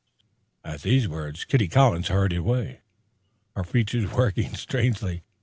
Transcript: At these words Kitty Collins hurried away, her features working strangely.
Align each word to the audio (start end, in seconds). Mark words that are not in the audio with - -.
At 0.65 0.81
these 0.81 1.07
words 1.07 1.45
Kitty 1.45 1.67
Collins 1.67 2.07
hurried 2.07 2.33
away, 2.33 2.81
her 3.55 3.63
features 3.63 4.09
working 4.11 4.55
strangely. 4.55 5.21